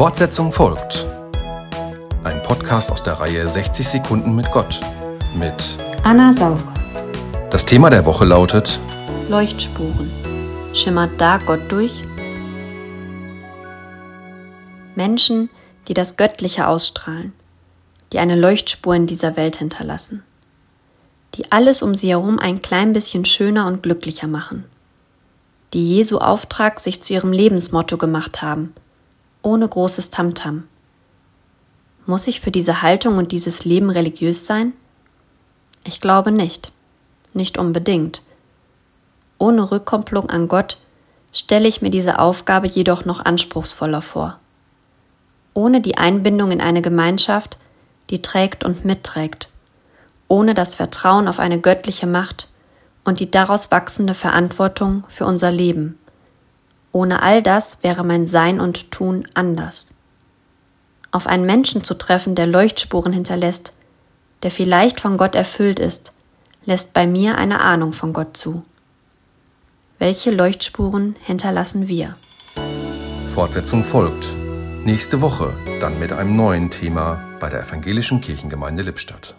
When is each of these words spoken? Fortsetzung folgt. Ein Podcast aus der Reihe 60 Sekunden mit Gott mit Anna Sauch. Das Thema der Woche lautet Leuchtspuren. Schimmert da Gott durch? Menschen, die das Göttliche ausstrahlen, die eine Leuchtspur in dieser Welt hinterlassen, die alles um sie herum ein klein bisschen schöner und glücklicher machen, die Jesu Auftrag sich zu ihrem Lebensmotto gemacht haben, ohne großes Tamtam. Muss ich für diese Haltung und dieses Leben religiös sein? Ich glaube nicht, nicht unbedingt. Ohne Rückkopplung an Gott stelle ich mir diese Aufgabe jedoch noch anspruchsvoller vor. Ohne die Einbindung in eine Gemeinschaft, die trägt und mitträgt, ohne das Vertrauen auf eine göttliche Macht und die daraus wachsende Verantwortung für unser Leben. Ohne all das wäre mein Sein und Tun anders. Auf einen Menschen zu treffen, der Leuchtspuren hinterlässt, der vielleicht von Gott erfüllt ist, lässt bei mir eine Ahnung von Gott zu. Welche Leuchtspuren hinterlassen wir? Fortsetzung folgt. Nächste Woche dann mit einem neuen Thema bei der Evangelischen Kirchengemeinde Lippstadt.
Fortsetzung 0.00 0.50
folgt. 0.50 1.06
Ein 2.24 2.42
Podcast 2.44 2.90
aus 2.90 3.02
der 3.02 3.20
Reihe 3.20 3.46
60 3.46 3.86
Sekunden 3.86 4.34
mit 4.34 4.50
Gott 4.50 4.80
mit 5.34 5.76
Anna 6.04 6.32
Sauch. 6.32 6.56
Das 7.50 7.66
Thema 7.66 7.90
der 7.90 8.06
Woche 8.06 8.24
lautet 8.24 8.80
Leuchtspuren. 9.28 10.10
Schimmert 10.72 11.10
da 11.20 11.36
Gott 11.36 11.60
durch? 11.68 12.02
Menschen, 14.94 15.50
die 15.86 15.92
das 15.92 16.16
Göttliche 16.16 16.66
ausstrahlen, 16.66 17.34
die 18.14 18.20
eine 18.20 18.36
Leuchtspur 18.36 18.94
in 18.94 19.06
dieser 19.06 19.36
Welt 19.36 19.56
hinterlassen, 19.56 20.22
die 21.34 21.52
alles 21.52 21.82
um 21.82 21.94
sie 21.94 22.08
herum 22.08 22.38
ein 22.38 22.62
klein 22.62 22.94
bisschen 22.94 23.26
schöner 23.26 23.66
und 23.66 23.82
glücklicher 23.82 24.28
machen, 24.28 24.64
die 25.74 25.86
Jesu 25.96 26.16
Auftrag 26.16 26.80
sich 26.80 27.02
zu 27.02 27.12
ihrem 27.12 27.32
Lebensmotto 27.32 27.98
gemacht 27.98 28.40
haben, 28.40 28.72
ohne 29.42 29.68
großes 29.68 30.10
Tamtam. 30.10 30.64
Muss 32.06 32.26
ich 32.26 32.40
für 32.40 32.50
diese 32.50 32.82
Haltung 32.82 33.18
und 33.18 33.32
dieses 33.32 33.64
Leben 33.64 33.90
religiös 33.90 34.46
sein? 34.46 34.72
Ich 35.84 36.00
glaube 36.00 36.30
nicht, 36.32 36.72
nicht 37.34 37.58
unbedingt. 37.58 38.22
Ohne 39.38 39.70
Rückkopplung 39.70 40.28
an 40.28 40.48
Gott 40.48 40.78
stelle 41.32 41.68
ich 41.68 41.82
mir 41.82 41.90
diese 41.90 42.18
Aufgabe 42.18 42.66
jedoch 42.66 43.04
noch 43.04 43.24
anspruchsvoller 43.24 44.02
vor. 44.02 44.38
Ohne 45.54 45.80
die 45.80 45.98
Einbindung 45.98 46.50
in 46.50 46.60
eine 46.60 46.82
Gemeinschaft, 46.82 47.58
die 48.10 48.22
trägt 48.22 48.64
und 48.64 48.84
mitträgt, 48.84 49.48
ohne 50.28 50.54
das 50.54 50.74
Vertrauen 50.74 51.28
auf 51.28 51.38
eine 51.38 51.60
göttliche 51.60 52.06
Macht 52.06 52.48
und 53.04 53.20
die 53.20 53.30
daraus 53.30 53.70
wachsende 53.70 54.14
Verantwortung 54.14 55.04
für 55.08 55.24
unser 55.24 55.50
Leben. 55.50 55.98
Ohne 56.92 57.22
all 57.22 57.42
das 57.42 57.78
wäre 57.82 58.04
mein 58.04 58.26
Sein 58.26 58.60
und 58.60 58.90
Tun 58.90 59.26
anders. 59.34 59.88
Auf 61.12 61.26
einen 61.26 61.46
Menschen 61.46 61.84
zu 61.84 61.94
treffen, 61.94 62.34
der 62.34 62.46
Leuchtspuren 62.46 63.12
hinterlässt, 63.12 63.72
der 64.42 64.50
vielleicht 64.50 65.00
von 65.00 65.16
Gott 65.16 65.34
erfüllt 65.34 65.78
ist, 65.78 66.12
lässt 66.64 66.92
bei 66.92 67.06
mir 67.06 67.36
eine 67.36 67.60
Ahnung 67.60 67.92
von 67.92 68.12
Gott 68.12 68.36
zu. 68.36 68.64
Welche 69.98 70.30
Leuchtspuren 70.30 71.16
hinterlassen 71.20 71.88
wir? 71.88 72.16
Fortsetzung 73.34 73.84
folgt. 73.84 74.26
Nächste 74.84 75.20
Woche 75.20 75.54
dann 75.80 75.98
mit 75.98 76.12
einem 76.12 76.36
neuen 76.36 76.70
Thema 76.70 77.22
bei 77.38 77.48
der 77.48 77.62
Evangelischen 77.62 78.20
Kirchengemeinde 78.20 78.82
Lippstadt. 78.82 79.34